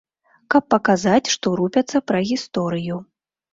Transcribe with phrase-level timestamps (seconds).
[0.55, 3.01] Каб паказаць, што рупяцца пра гісторыю.